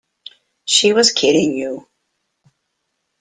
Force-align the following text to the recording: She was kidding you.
She 0.65 0.93
was 0.93 1.11
kidding 1.11 1.55
you. 1.55 1.87